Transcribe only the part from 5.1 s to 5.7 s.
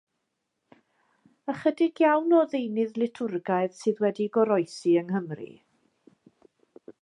Nghymru.